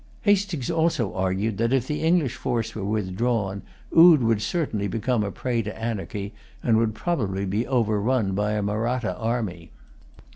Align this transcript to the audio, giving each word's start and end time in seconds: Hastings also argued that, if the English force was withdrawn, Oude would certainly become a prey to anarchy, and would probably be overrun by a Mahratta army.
Hastings 0.23 0.71
also 0.71 1.13
argued 1.13 1.59
that, 1.59 1.71
if 1.71 1.85
the 1.85 2.01
English 2.01 2.33
force 2.33 2.73
was 2.73 2.85
withdrawn, 2.85 3.61
Oude 3.95 4.23
would 4.23 4.41
certainly 4.41 4.87
become 4.87 5.23
a 5.23 5.29
prey 5.29 5.61
to 5.61 5.77
anarchy, 5.79 6.33
and 6.63 6.75
would 6.77 6.95
probably 6.95 7.45
be 7.45 7.67
overrun 7.67 8.33
by 8.33 8.53
a 8.53 8.63
Mahratta 8.63 9.15
army. 9.15 9.69